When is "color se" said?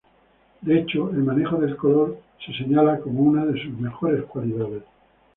1.77-2.51